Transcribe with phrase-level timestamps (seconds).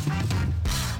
[0.00, 0.39] Thank you.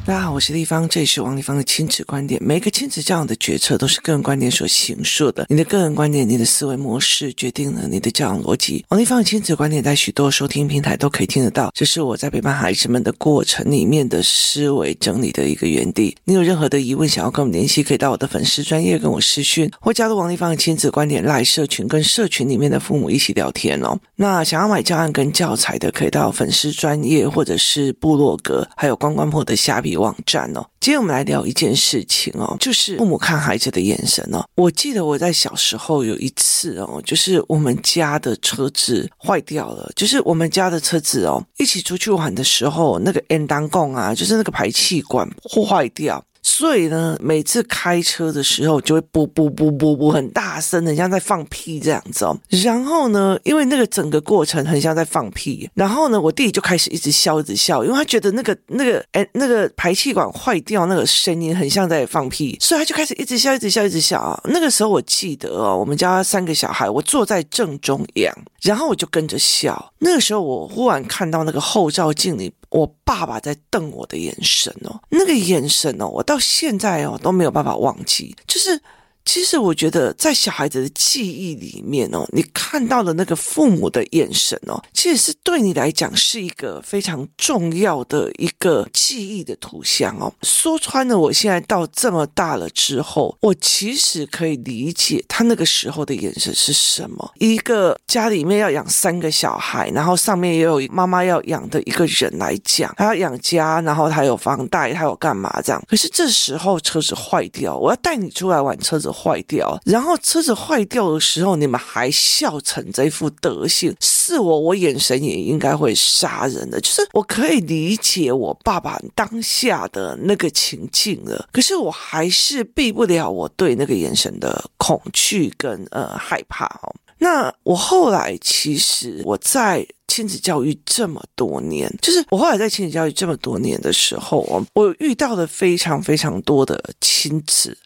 [0.06, 2.42] 大家好，我是丽芳，这里是王丽芳的亲子观点。
[2.42, 5.46] 每个亲子教养的决策都是个人观点所形塑的。
[5.48, 8.84] 你的个人观点、你的思维模式，决定了你的教养逻辑。
[8.88, 11.70] 王丽芳的亲子观点在许多收听平台都可以听得到。
[11.74, 16.16] 这是我在陪伴孩子们的过程里面的思维整理的一个园地。
[16.24, 23.96] 你有任何的疑问想要跟我们联系，可以到我的粉丝专业跟我私讯，或加入王丽芳的亲子观点赖社群，跟社群里面的父母一起聊天哦。
[24.16, 30.64] 那想要买教案跟教材的，可以到粉丝专业或者是部落格，还有关关破的虾网站哦。
[30.80, 34.44] 今天我们来聊一件事情哦，就是父母看孩子的眼神哦。
[34.56, 46.24] 我记得我在小时候有一次哦，就是我们家的车子坏掉了，就是我们家的车子哦，一起出去玩的时候，那个 N 当共啊，就是那个排气管破坏掉。
[46.42, 52.36] 所以呢，每次开车的时候就会啵啵啵啵啵很大声，很像在放屁这样子哦。
[52.62, 64.40] 然后呢，因为那个整个过程很像在放屁，然后呢，我弟弟就开始一直笑，一直笑，因为他觉得那个那个哎那个排气管坏掉，那个声音很像在放屁，所以他就开始一直笑，一直笑，一直笑啊。
[64.44, 69.92] 那个时候我记得哦，我们家三个小孩，我坐在正中央，然后我就跟着笑。
[69.98, 72.52] 那个时候我忽然看到那个后照镜里。
[72.70, 78.80] 我爸爸在瞪我的眼神哦，那个眼神哦，我到现在哦都没有办法忘记，就是。
[79.24, 90.32] 其实我觉得，在小孩子的记忆里面哦，你看到的那个父母的眼神哦，其实是对你来讲是一个非常重要的一个记忆的图像哦。
[90.42, 97.30] 说穿了，我现在到这么大了之后，我其实可以理解他那个时候的眼神是什么。
[97.38, 105.80] 一个家里面要养三个小孩，然后上面也有妈妈要养的一个人来讲，他要养家，然后他有房贷，他有干嘛这样。
[105.86, 109.09] 可是这时候车子坏掉，我要带你出来玩车子。
[109.12, 116.80] 坏掉，然后车子坏掉的时候，你们还笑成这副德行，是我，我眼神也应该会杀人的。
[116.80, 126.94] 就是我可以理解我爸爸当下的那个情境了，可是我还是避不了我对那个眼神的恐惧跟呃害怕哦。
[127.18, 137.76] 那我后来其实我在亲子教育这么多年，就是我后来在亲子教育这么多年的时候哦，我遇到了非常非常多的亲子。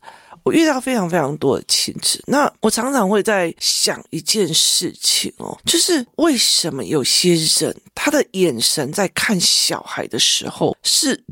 [0.45, 11.25] 我遇到非常非常多的亲子，那我常常会在想一件事情哦，就是为什么有些人他的眼神在看小孩的时候是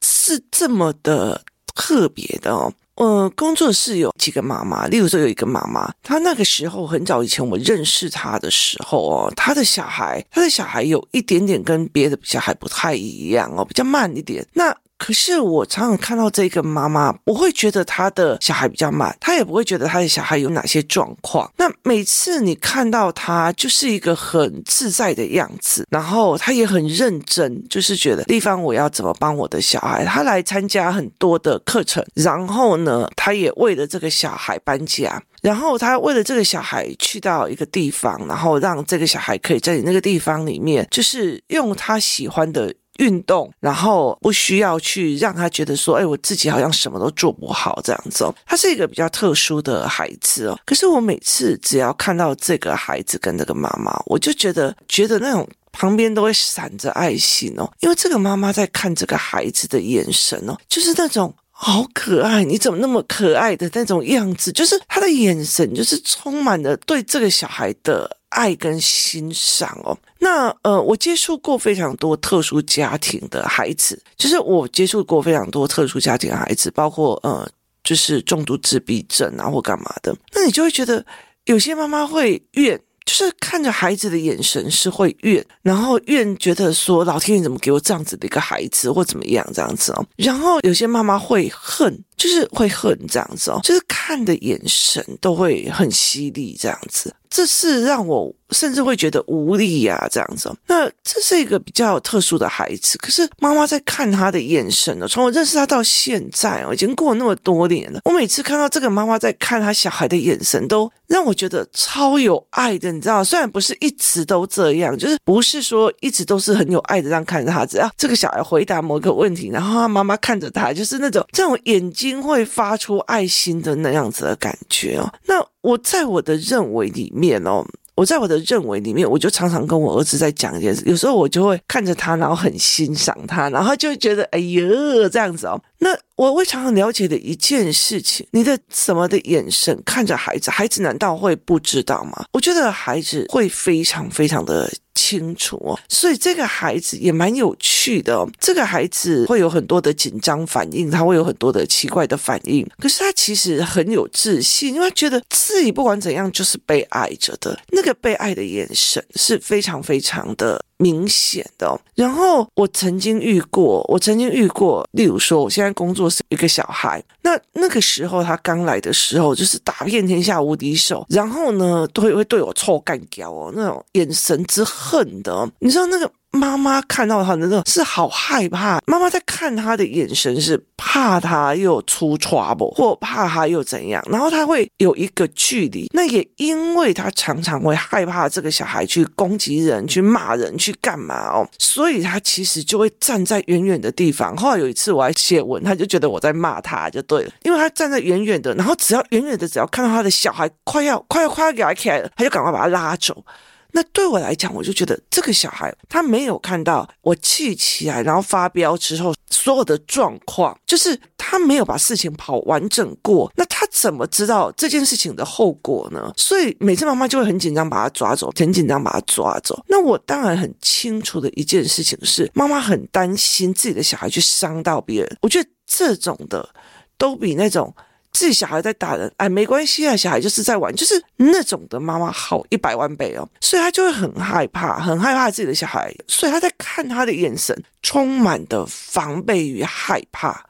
[0.00, 1.44] 是这么的
[1.74, 2.72] 特别的哦。
[2.94, 14.44] 呃，工作室有几个妈妈，例如说有一个妈妈，她那个时候很早以前我认识她的时候哦，她的小孩，她的小孩有一点点跟别的小孩不太一样哦，比较慢一点。
[14.52, 21.50] 那可是我常常看到这个妈妈，我会觉得她的小孩比较慢，她也不会觉得她的小孩有哪些状况。
[21.56, 30.04] 那每次你看到她，就是一个很自在的样子，然后她也很认真，就是觉得地方我要怎么帮我的小孩。
[30.04, 42.74] 她来参加很多的课程，然后呢，她也为了这个小孩搬家，然后她为了这个小孩去到一个地方，然后让这个小孩可以在你那个地方里面，就是用他喜欢的。
[42.98, 48.34] 运动，然后不需要去让他觉得说，哎，我自己好像什么都做不好这样子哦。
[48.46, 50.58] 他是一个比较特殊的孩子哦。
[50.64, 68.16] 可是我每次只要看到这个孩子跟这个妈妈，我就觉得觉得那种旁边都会闪着爱心哦，因为这个妈妈在看这个孩子的眼神哦，就是那种好可爱，你怎么那么可爱的那种样子，就是他的眼神就是充满了对这个小孩的。
[68.30, 77.50] 爱跟欣赏哦，那呃，我接触过非常多特殊家庭的孩子，就是我接触过非常多特殊家庭的孩子，包括呃，
[77.82, 81.02] 就是重度自闭症啊或干嘛的，那你就会觉得
[81.46, 82.78] 有些妈妈会怨。
[83.08, 100.54] 就是看着孩子的眼神是会怨，然后怨觉得说老天爷怎么给我这样子的一个孩子或怎么样这样子哦，然后有些妈妈会恨，就是会恨这样子哦，就是看的眼神都会很犀利这样子，这是让我甚至会觉得无力呀这样子。
[100.66, 110.90] 那这是一个比较特殊的孩子，可是妈妈在看他的眼神呢，从我认识他到现在哦，已经过了那么多年了，我每次看到这个妈妈在看他小孩的眼神都。
[111.08, 125.12] 让我觉得超有爱的，你知道，虽然不是一直都这样，就是不是说一直都是很有爱的这样看着他，只要这个小孩回答某个问题，然后他妈妈看着他，就是那种这种眼睛会发出爱心的那样子的感觉哦。
[125.26, 127.64] 那我在我的认为里面哦。
[127.98, 130.84] 我在我的认为里面，我就常常跟我儿子在讲一件事。
[130.86, 135.60] 有时候我就会看着他，然后很欣赏他，然后就会觉得哎呦这样子哦。
[135.78, 142.26] 那我会常常了解的一件事情，你的什么的眼神看着孩子，孩子难道会不知道吗？
[142.32, 144.70] 我觉得孩子会非常非常的。
[144.94, 148.28] 清楚哦，所以这个孩子也蛮有趣的哦。
[148.40, 152.68] 这个孩子会有很多的紧张反应，他会有很多的奇怪的反应。
[152.78, 157.58] 可是他其实很有自信，因为他觉得自己不管怎样就是被爱着的。
[157.68, 161.78] 那个被爱的眼神是非常非常的明显的哦。
[161.94, 174.64] 然后我曾经遇过，我曾经遇过，例如说，我现在工作是一个小孩，那那个时候他刚来的时候就是打遍天下无敌手，然后呢都会会对我臭干掉哦，那种眼神之。
[174.78, 178.78] 恨的，你知道那个妈妈看到他真的是好害怕。
[178.86, 185.88] 妈妈在看他的眼神是怕他又出 trouble，或怕他又怎样，然后他会有一个距离。
[185.94, 194.36] 那也因为他常常会害怕这个小孩去攻击人、去骂人、去干嘛哦，所以他其实就会站在远远的地方。
[194.36, 203.24] 后来有一次我还写文，他就觉得我在骂他，就对了，因为他站在远远的，然后只要远远的，只要看到他的小孩快要快要快要给他起来了，他就赶快把他拉走。
[203.72, 213.30] 那对我来讲，我就觉得这个小孩他没有看到我气起来，然后发飙之后所有的状况，就是他没有把事情跑完整过。
[213.36, 216.12] 那他怎么知道这件事情的后果呢？
[216.16, 219.62] 所以每次妈妈就会很紧张，把他抓走，很紧张把他抓走。
[219.68, 225.16] 那我当然很清楚的一件事情是，妈妈很担心自己的小孩去伤到别人。
[225.20, 226.48] 我觉得这种的
[226.96, 227.74] 都比那种。
[228.18, 240.44] 自己小孩在打人，哎，没关系啊，小孩就是在玩，就是那种的妈妈好一百万倍哦，所以他就会很害怕，很害怕自己的小孩，所以他在看他的眼神充满的防备与害怕。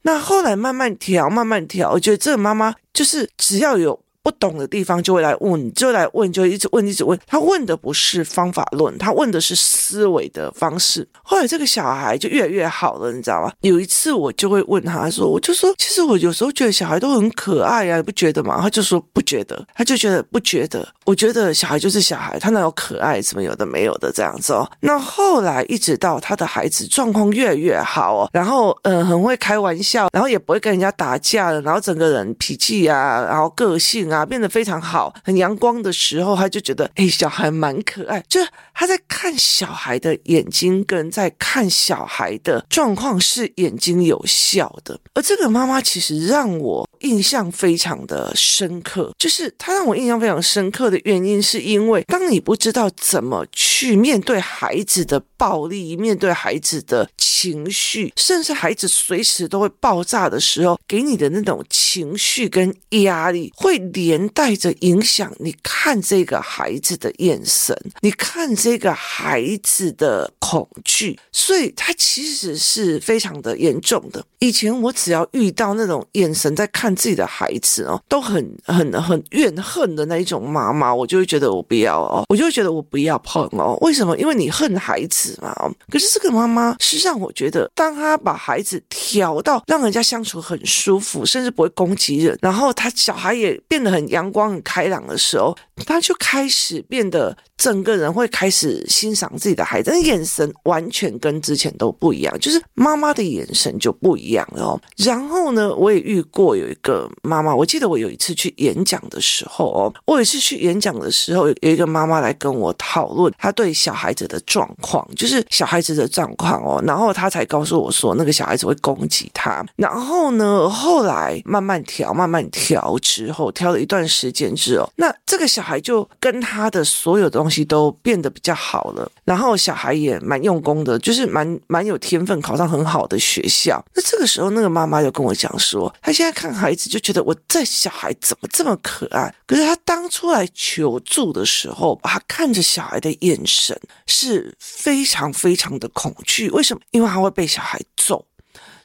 [0.00, 4.01] 那后来慢慢调，慢慢调，我觉得这个妈妈就是只要有。
[4.22, 7.18] 不懂的地方就会来问，就来问，就一直问，一直问。
[7.26, 11.06] 他问的不是方法论，他问的是思维的方式。
[11.22, 13.52] 后来这个小孩就越来越好了，你知道吗？
[13.62, 20.86] 有一次我就会问他说：“我就说，其实我有时候觉得小孩都很可爱啊，你不觉得吗？”他就说不觉得，他就觉得不觉得。
[21.04, 24.66] 我觉得小孩就是小孩，他哪有可爱什么有的没有的这样子哦。
[24.80, 34.22] 那后来一直到他的孩子状况越来越好哦，然后嗯、很会开玩笑，然后也不会跟人家打架了，然后整个人脾气啊，然后个性啊。
[34.22, 38.22] 啊，变得非常好，很阳光的时候，他就觉得，哎，小孩蛮可爱。
[38.28, 44.96] 就是他在看小孩的眼睛，跟在看小孩的状况是眼睛有效的。
[45.14, 74.24] 而这个妈妈其实让我印象非常的深刻，就是他让我印象非常深刻的原因，是因为当你不知道怎么去面对孩子的暴力，面对孩子的情绪，甚至孩子随时都会爆炸的时候，给你的那种情绪跟压力会连带着影响你看这个孩子的眼神，你看这个孩子的恐惧，所以他其实是非常的严重的。
[74.38, 83.76] 以前我只要遇到那种眼神在看自己的孩子哦，都很很很怨恨的那一种妈妈，我就会觉得我不要哦，我就会觉得我不要碰哦。
[83.80, 84.16] 为什么？
[84.18, 85.54] 因为你恨孩子嘛。
[85.90, 97.36] 可是这个妈妈是让，我觉得当她把孩子调到让人家相处很舒服，甚至不会攻击人，然后她小孩也变得很阳光、很开朗的时候，他就开始变得。
[97.58, 104.80] 整个人会开始欣赏自己的孩子，眼神完全跟之前都不一样，就是妈妈的眼神就不一样了哦。
[104.96, 116.82] 然后呢，我也遇过有一个妈妈，我记得我有一次去演讲的时候哦，我有一次去演讲的时候，有一个妈妈来跟我讨论她对小孩子的状况，就是小孩子的状况哦。
[116.84, 119.64] 然后她才告诉我说，那个小孩子会攻击她。
[119.76, 127.62] 然后呢，后来慢慢调，慢慢调之后，调了一段时间之后，那这个小孩就跟他的所有东西。
[127.72, 133.82] 都变得比较好了，然后小孩也蛮用功的，就是蛮蛮有天分，考上很好的学校。
[133.94, 139.34] 那这个时候，那个妈妈就跟我讲说，她现在看孩子就觉得我这小孩怎么这么可爱？
[139.46, 146.50] 可是她当初来求助的时候，她看着小孩的眼神是非常非常的恐惧。
[146.50, 146.80] 为什么？
[146.90, 148.26] 因为她会被小孩揍，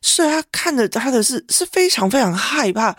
[0.02, 2.96] 所以她看着他的是是非常非常害怕，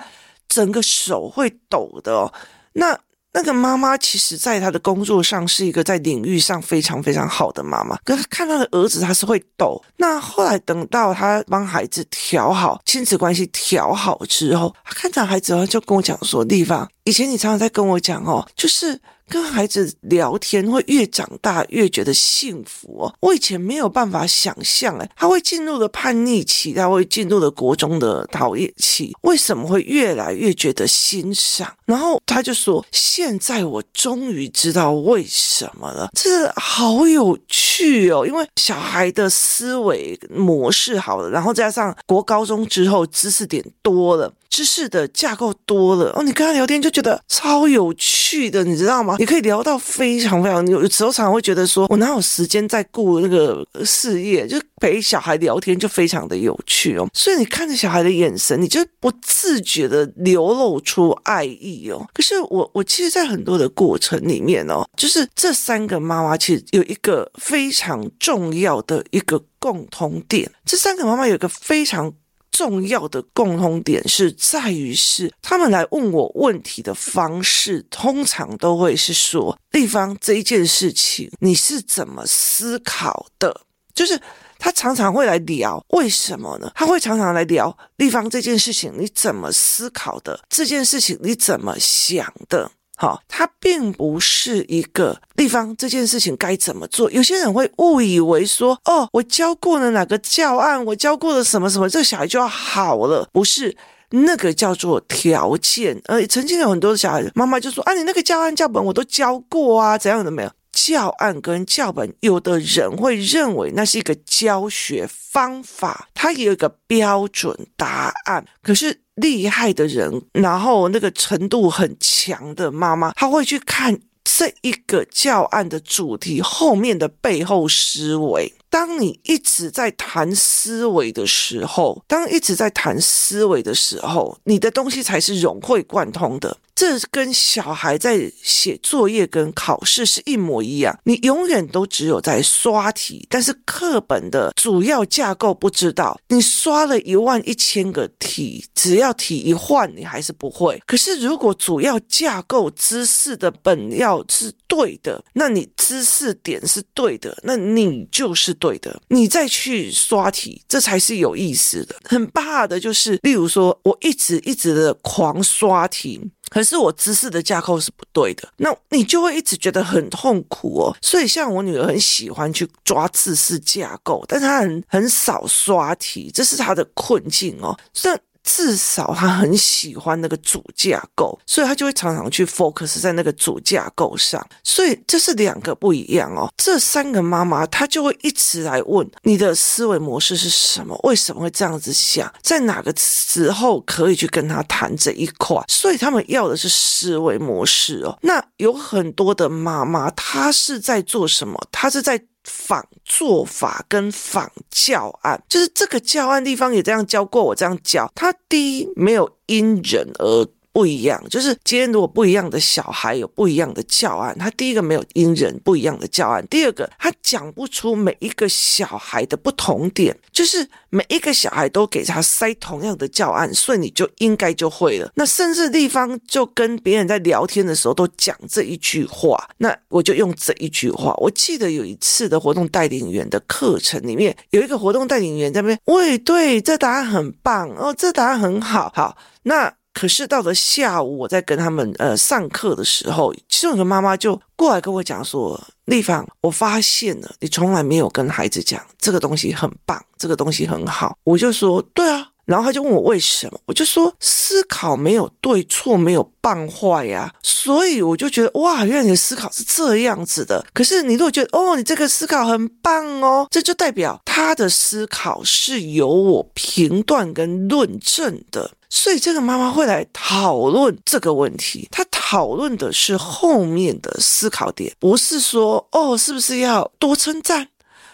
[0.48, 2.30] 整个手会抖的哦。
[2.74, 2.98] 那。
[3.38, 7.96] 那个妈妈其实，在她的工作上是一个在领域上非常非常好的妈妈。
[8.04, 9.80] 可是看她的儿子，她是会抖。
[9.96, 23.14] 那后来等到她帮孩子调好亲子关系调好之后，她看着孩子，就跟我讲说：“地方，以前你常常在跟我讲哦，就是跟孩子聊天会越长大越觉得幸福哦。
[23.20, 31.72] 我以前没有办法想象，哎，他会进入了叛逆期，他会进入了国中的讨厌期，为什么会越来越觉得欣赏？
[31.84, 49.16] 然后他就说：“现在我终于知道为什么了，这好有趣哦，因为小孩的思维模式好了，然后加上国高中之后知识点多了。”知识的架构多了哦，你跟他聊天就觉得超有趣的，你知道吗？
[49.18, 54.46] 你可以聊到非常非常，有时候常常会觉得说，我哪有时间在顾那个事业？
[54.46, 57.08] 就陪小孩聊天就非常的有趣哦。
[57.12, 62.04] 所以你看着小孩的眼神，你就不自觉的流露出爱意哦。
[62.14, 72.12] 可是我我其实，在很多的过程里面哦，就是这三个妈妈其实有一个非常重要的一个共同点，这三个妈妈有一个非常。
[72.58, 83.60] 重要的共通点是在于是他们来问我问题的方式，通常都会是说：“丽芳，这一件事情你是怎么思考的？”
[83.94, 84.20] 就是
[84.58, 86.72] 他常常会来聊，为什么呢？
[86.74, 90.40] 他会常常来聊丽芳这件事情你怎么思考的？
[90.48, 92.72] 这件事情你怎么想的？
[93.00, 97.08] 好，它并不是一个地方，这件事情该怎么做？
[97.12, 103.28] 有些人会误以为说，哦，我教过了哪个教案，我教过了什么什么，这个小孩就要好了。
[103.32, 103.76] 不是，
[104.10, 106.02] 那个叫做条件。
[106.06, 110.50] 呃，曾经有很多的小孩，妈妈就说，啊，你那个教案教本我都教过啊，怎样的没有？
[110.72, 119.00] 教案跟教本，有的人会认为那是一个教学方法，它也有一个标准答案，可是。
[119.18, 128.54] 厉害的人，然后那个程度很强的妈妈，她会去看这一个教案的主题后面的背后思维。
[128.70, 136.56] 当你一直在谈思维的时候，当一直在谈思维的时候，你的东西才是融会贯通的。
[136.78, 146.16] 这跟小孩在写作业跟考试是一模一样，你永远都只有在刷题，但是课本的主要架构不知道。
[146.28, 150.80] 你刷了一万一千个题，只要题一换，你还是不会。
[150.86, 159.02] 可是如果主要架构知识的本要是对的，那你知识点是对的，那你就是对的。
[159.08, 161.96] 你再去刷题，这才是有意思的。
[162.04, 166.20] 很怕的就是，例如说我一直一直的狂刷题。
[166.48, 170.96] 可是我知识的架构是不对的，那你就会一直觉得很痛苦哦。
[171.02, 177.78] 所以像我女儿很喜欢去抓知识架构，但她很很少刷题，这是她的困境哦。
[177.92, 178.18] 所以。
[178.50, 184.44] 至少他很喜欢那个主架构，所以他就会常常去 focus 在那个主架构上。
[184.64, 186.50] 所以这是两个不一样哦。
[186.56, 190.98] 这三个妈妈，她就会一直来问你的思维模式是什么？
[191.02, 192.32] 为什么会这样子想？
[192.42, 195.62] 在哪个时候可以去跟他谈这一块？
[195.68, 198.18] 所以他们要的是思维模式哦。
[198.22, 201.60] 那有很多的妈妈，她是在做什么？
[201.70, 202.18] 她是在。
[202.48, 208.10] 仿做法跟仿教案，就是这个教案地方也这样教过，我这样教。
[208.14, 210.48] 他第一没有因人而。
[210.72, 225.10] 不一样，就是今天如果不一样的小孩有不一样的教案，他第一个没有因人不一样的教案，第二个他讲不出每一个小孩的不同点，就是每一个小孩都给他塞同样的教案，所以你就应该就会了。
[225.16, 231.12] 那甚至地方就跟别人在聊天的时候都讲这一句话，那我就用这一句话。
[231.16, 239.77] 我记得有一次的活动带领员的课程里面，有一个活动带领员在那边，喂，对，这答案很棒哦，这答案很好，好，那。
[239.98, 260.64] 可是到了下午，我在跟他们呃上课的时候，其中有个妈妈就过来跟我讲说：“丽芳，我发现了，你从来没有跟孩子讲这个东西很棒，这个东西很好。”我就说：“对啊。”然后他就问我为什么，我就说：“思考没有对错，没有棒坏呀。”所以我就觉得哇，原来你的思考是这样子的。
[260.72, 268.70] 可是你如果觉得哦，你这个思考很棒哦，这就代表他的思考是由我评断跟论证的。
[268.88, 277.68] 所以这个妈妈会来讨论这个问题，她讨论的是后面的思考点，不是说哦，是不是要多称赞，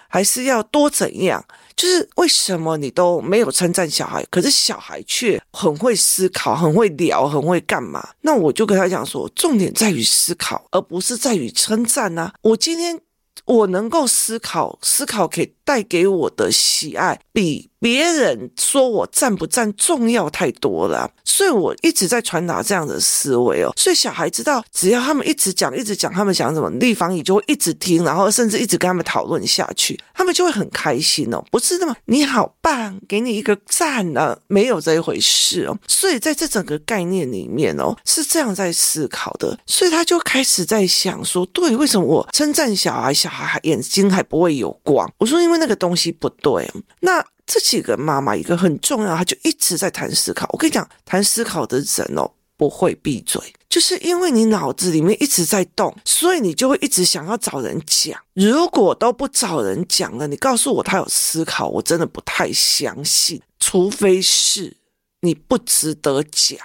[0.08, 1.44] 还是要多怎样？
[1.76, 8.08] 就是为什么你都没有称赞小孩，可是小孩却很会思考，很会聊，很会干嘛？
[8.20, 12.32] 那我就跟他讲说，重点在于思考，而不是在于称赞呐。
[12.42, 13.00] 我今天。
[13.46, 21.10] 我能够思考，思考可以带给我的喜爱，比别人说我赞不赞重要太多了。
[21.22, 23.70] 所以我一直在传达这样的思维哦。
[23.76, 31.44] 所以小孩知道，只要他们一直讲，一直讲，他们讲什么，立方体就会一直听，然后甚至一直跟他们讨论下去，他们就会很开心哦。
[31.50, 31.94] 不是的吗？
[32.06, 35.76] 你好棒，给你一个赞呢，没有这一回事哦。
[35.86, 39.58] 所以在这整个概念里面哦，是这样在思考的。
[39.66, 45.10] 所以他就开始在想说，对，为什么我称赞小孩，小孩眼睛还不会有光？
[45.18, 46.70] 我说，因为那个东西不对。
[47.00, 47.22] 那。
[47.46, 50.48] 这几个妈妈一个很重要，她就一直在谈思考。
[50.52, 58.18] 我跟你讲，谈思考的人哦，不会闭嘴，就是因为你脑子里面一直在动，所以你就会一直想要找人讲。
[58.32, 63.42] 如果都不找人讲了，你告诉我他有思考，我真的不太相信。
[63.60, 64.76] 除非是
[65.20, 66.58] 你不值得讲，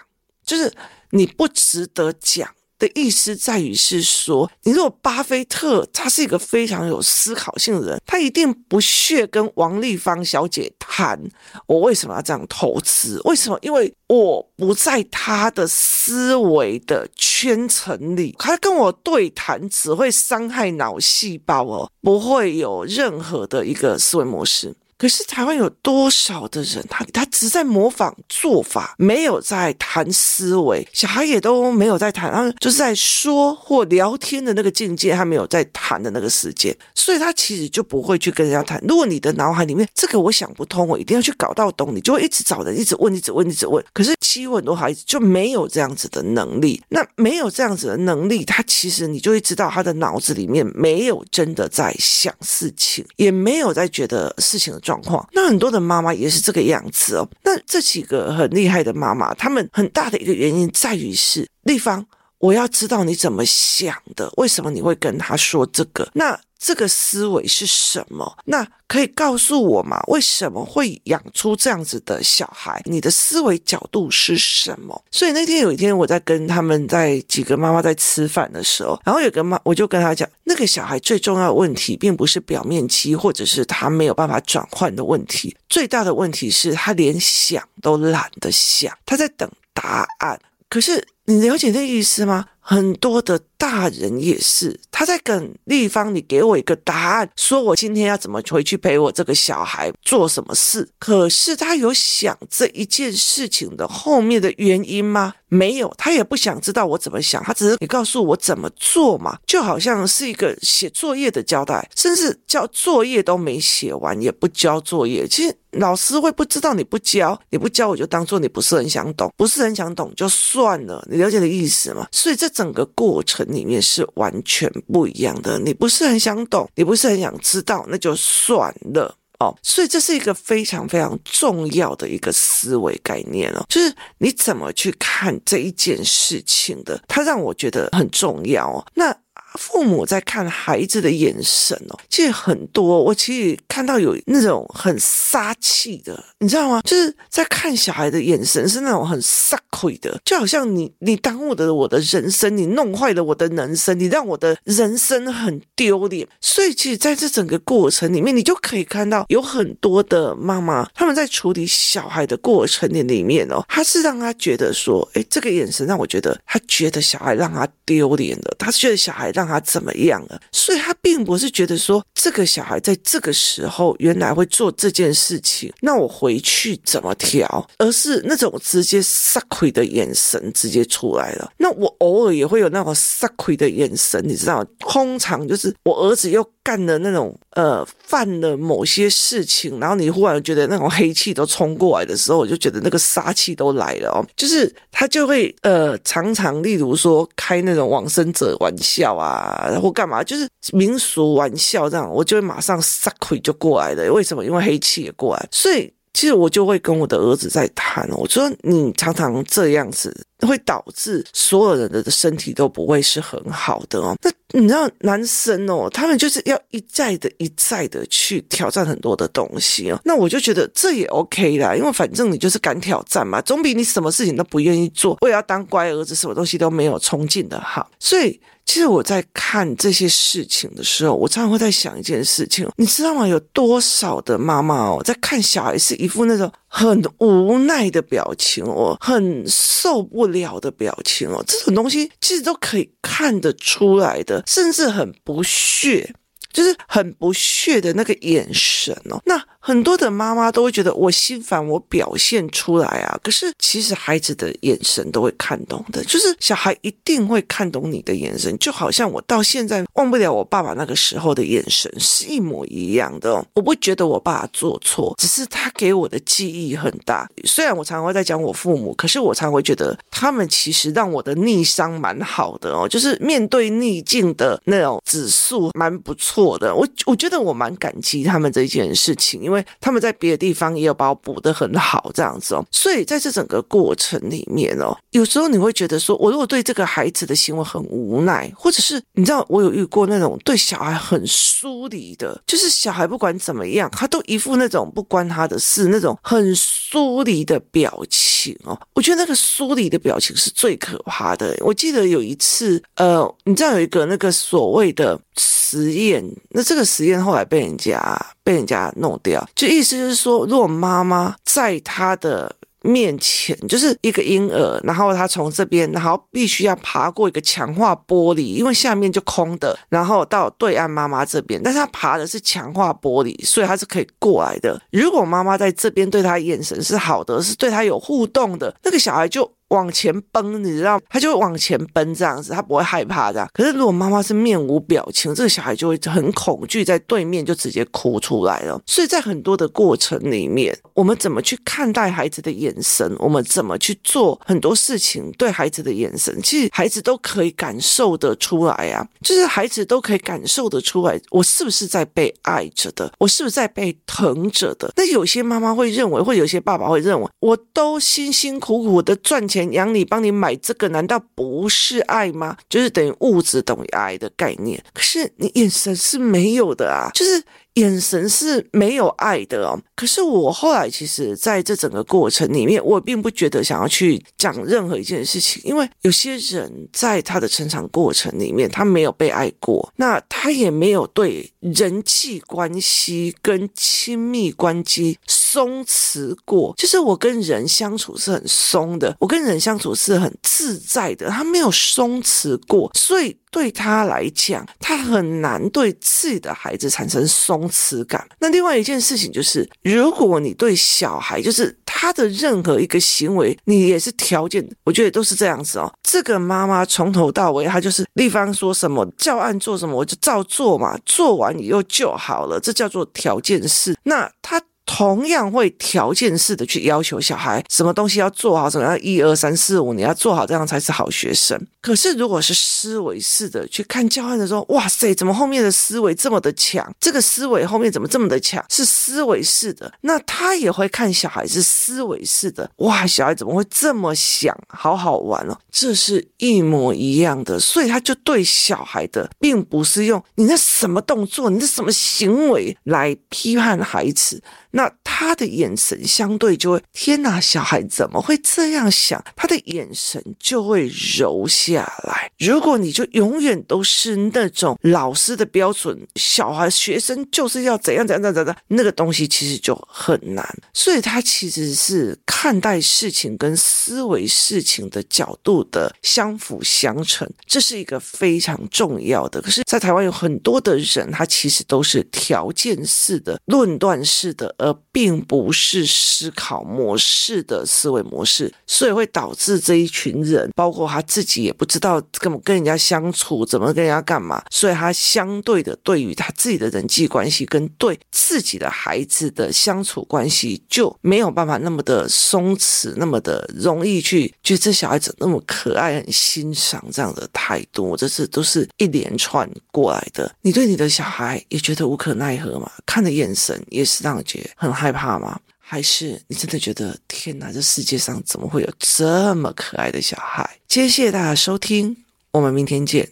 [0.46, 0.74] 就是
[1.12, 2.50] 你不值得讲。
[2.80, 11.20] 的意思在于是说，你如果巴菲特他是一个非常有思考性的人，他一定不屑跟王丽芳小姐谈
[11.68, 13.22] 我为什么要这样投资？
[13.26, 13.60] 为什么？
[13.62, 24.74] 因为我不在他的思维的圈层里，他跟我对谈只会伤害脑细胞哦，不会有任何的一个思维模式。
[25.00, 38.78] 可是台湾有多少的人，他他只在模仿做法，没有在谈思维，小孩也都没有在谈，然后就是在说或聊天的那个境界，他没有在谈的那个时间，所以他其实就不会去跟人家谈。
[38.86, 43.82] 如果你的脑海里面这个我想不通，我一定要去搞到懂，你就会一直找人，一直问，一直问，一直问。
[43.94, 54.82] 可是几乎很多孩子就没有这样子的能力，那没有这样子的能力，他其实你就会知道他的脑子里面没有真的在想事情，也没有在觉得事情的。
[54.90, 57.30] 状况，那很多的妈妈也是这个样子哦。
[57.44, 62.04] 那这几个很厉害的妈妈，她们很大的一个原因在于是丽芳，
[62.40, 66.10] 我要知道你怎么想的，为什么你会跟他说这个？
[66.14, 66.40] 那。
[66.60, 68.38] 这个思维是什么？
[68.46, 70.00] 那可以告诉我吗？
[70.08, 72.82] 为什么会养出这样子的小孩？
[72.86, 75.02] 你的思维角度是什么？
[75.10, 90.38] 所以那天有一天，我在跟他们在几个妈妈在吃饭的时候，然后有个妈，我就跟他讲，那个小孩最重要的问题，并不是表面期，或者是他没有办法转换的问题，最大的问题是他连想都懒得想，他在等答案。
[90.70, 92.46] 可是你了解那意思吗？
[92.70, 100.88] 很多的大人也是，他在跟立方，你给我一个答案，说我今天要怎么回去陪我这个小孩做什么事。
[101.00, 105.34] 可是他有想这一件事情的后面的原因吗？
[105.48, 115.28] 没有，他也不想知道我怎么想，他只是你告诉我怎么做嘛，就好像是一个写作业的交代，甚至交作业都没写完，也不交作业。
[115.28, 122.06] 其实老师会不知道你不教，你不教我就当做你不是很想懂，不是很想懂就算了，你了解的意思吗？
[122.12, 122.48] 所以这。
[122.60, 125.58] 整个过程里面是完全不一样的。
[125.60, 129.56] 你不是很想懂，你不是很想知道，那就算了哦。
[129.64, 138.86] 所以这是一个非常非常重要的一个思维概念哦，就是你怎么去看这一件事情的，它让我觉得很重要哦。
[138.96, 139.16] 那。
[139.56, 146.82] 父母在看孩子的眼神哦，其实很多，我其实看到有那种很杀气的，你知道吗？
[146.84, 156.28] 就是在看小孩的眼神是那种很杀气的，就好像你你耽误了我的人生，你弄坏了我的人生，你让我的人生很丢脸。
[156.42, 169.32] 所以，其实在这整个过程里面，你就可以看到有很多的妈妈他们在处理小孩的过程里里面哦，他是让他觉得说，诶，这个眼神让我觉得他觉得小孩让他丢脸了，他是觉得小孩。
[169.40, 170.38] 让他怎么样了？
[170.52, 177.66] 所以他并不是觉得说这个小孩在这个时候原来会做这件事情，那我回去怎么调？
[177.78, 181.50] 而是那种直接撒亏的眼神直接出来了。
[181.58, 194.24] 那我偶尔也会有那种撒亏的眼神，你知道，通常就是我儿子又干了那种呃犯了某些事情，然后你忽然觉得那种黑气都冲过来的时候，我就觉得那个杀气都来了哦。
[194.36, 199.30] 就是他就会呃常常例如说开那种往生者玩笑啊。
[199.40, 204.12] 啊，或干嘛，就是民俗玩笑这样，我就会马上撒亏就过来了。
[204.12, 204.44] 为什么？
[204.44, 208.08] 因为黑气也过来，所以其实我就会跟我的儿子在谈。
[208.12, 210.16] 我说你常常这样子，
[210.48, 214.16] 会导致所有人的身体都不会是很好的哦。
[214.22, 220.00] 那你知道男生哦，他们就是要一再的、一再的去挑战很多的东西哦。
[220.04, 227.90] 那我就觉得这也 OK 啦，因为反正你就是敢挑战嘛，总比你什么事情都不愿意做，我也要当乖儿子，什么东西都没有冲劲的好。
[228.00, 228.40] 所以。
[228.66, 233.28] 其实我在看这些事情的时候，我常常会在想一件事情，你知道吗？
[233.28, 246.14] 有多少的妈妈哦，在看小孩是一副那种很无奈的表情哦，很受不了的表情哦，这种东西其实都可以看得出来的，甚至很不屑。
[246.52, 249.22] 就是很不屑的那个眼神哦。
[249.24, 253.20] 那很多的妈妈都会觉得我心烦，我表现出来啊。
[253.22, 263.46] 可是其实孩子的眼神都会看懂的，就是小孩一定会看懂你的眼神，就好像我到现在忘不了我爸爸那个时候的眼神是一模一样的。
[263.54, 267.30] 我不觉得我爸做错，只是他给我的记忆很大。
[267.44, 276.74] 虽然我常常会在讲我父母，可是我常会觉得他们其实让我的逆商蛮好的哦，就是面对逆境的那种指数蛮不错的。
[276.74, 282.66] 我我觉得我蛮感激他们这件事情，因为他们在别的地方也有把我补得很好这样子哦。
[282.72, 298.80] 所以在这整个过程里面哦，有时候你会觉得说，我如果对这个孩子的行为很无奈，或者是你知道，我有遇过那种对小孩很疏离的，就是小孩不管怎么样，他都一副那种不关他的事，那种很疏离的表情哦。
[298.94, 301.56] 我觉得那个疏离的表情是最可怕的。
[301.62, 308.00] 我记得有一次，呃，你知道有一个那个所谓的实验，那这个实验后来被人家
[308.44, 324.82] 被人家弄掉，就意思就是说，如果妈妈在他的面前就是一个婴儿，然后他从这边，然后必须要爬过一个强化玻璃，因为下面就空的，然后到对岸妈妈这边，但是他爬的是强化玻璃，所以他是可以过来的。
[324.92, 329.50] 如果妈妈在这边对他眼神是好的，是对他有互动的，那个小孩就。
[329.70, 333.48] 往前奔，你知道，他就会往前奔这样子，他不会害怕的。
[333.54, 338.82] 可是如果妈妈是面无表情，这个小孩就会很恐惧，在对面就直接哭出来了。
[338.86, 349.08] 所以在很多的过程里面，我们怎么去看待孩子的眼神，我们怎么去做很多事情，对孩子的眼神，其实孩子都可以感受得出来啊。
[349.22, 354.92] 就是孩子都可以感受得出来，我是不是在被爱着的，我是不是在被疼着的。
[354.96, 359.59] 那有些妈妈会认为，或有些爸爸会认为，我都辛辛苦苦的赚钱。
[359.72, 362.58] 养你，帮你买这个，难道不是爱吗？
[362.68, 364.84] 就是等于物质等于爱的概念。
[364.94, 367.44] 可是你眼神是没有的啊，就是。
[367.76, 369.80] 眼神是没有爱的哦。
[369.96, 386.74] 可是我后来其实在这整个过程里面，我并不觉得想要去讲任何一件事情，因为有些人在他的成长过程里面，他没有被爱过，那他也没有对人际关系跟亲密关系松弛过。
[386.78, 393.36] 就是我跟人相处是很松的，我跟人相处是很自在的，他没有松弛过，所以。
[393.52, 398.28] 对他来讲，他很难对自己的孩子产生松弛感。
[398.40, 405.92] 那另外一件事情就是，如果你对小孩，就是他的任何一个行为，你也是条件，我觉得都是这样子哦。
[406.04, 413.96] 这个妈妈从头到尾，她就是立方说什么教案做什么，我就照做嘛，做完以后就好了，这叫做条件式。
[414.04, 414.62] 那他。
[414.92, 421.56] 同样会条件式的去要求小孩什么东西要做好，怎么样一二三四五，你要做好，这样才是好学生。
[421.80, 426.92] 可是如果是思维式的去看教案的时候，哇塞，怎么后面的思维这么的强？
[427.00, 428.66] 这个思维后面怎么这么的强？
[428.68, 434.58] 是思维式的，那他也会看小孩是思维式的，哇，小孩怎么会这么想？
[434.70, 444.42] 好好玩哦，这是一模一样的，所以他就对小孩的，并不是用你那什么动作，你那什么行为来批判孩子。
[444.72, 449.24] 那他的眼神相对就会，天哪，小孩怎么会这样想？
[449.36, 452.32] 他的眼神就会柔下来。
[452.38, 460.48] 如果你就永远都是那种老师的标准，小孩学生就是要怎样怎样怎样怎样，那个东西其实就很难。
[460.72, 469.42] 所以他其实是看待事情跟思维事情的角度的相辅相成，这是一个非常重要的。
[469.42, 474.56] 可是，在台湾有很多的人，他其实都是条件式的、论断式的。
[474.60, 500.30] 而并不是思考模式的思维模式，所以会导致这一群人，包括他自己也不知道怎么跟人家相处，怎么跟人家干嘛，所以他相对的对于他自己的人际关系跟对自己的孩子的相处关系就没有办法那么的松弛，那么的容易去觉得这小孩子那么可爱，很欣赏这样的态度，这是都是一连串过来的。
[500.42, 502.70] 你对你的小孩也觉得无可奈何吗？
[502.86, 504.49] 看的眼神也是让人觉得。
[504.56, 505.40] 很害怕吗？
[505.58, 510.58] 还是你真的觉得天哪，这世界上怎么会有这么可爱的小孩？
[510.68, 511.96] 谢谢大家收听，
[512.32, 513.08] 我们明天见。